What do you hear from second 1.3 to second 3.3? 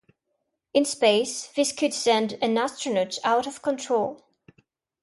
this could send an astronaut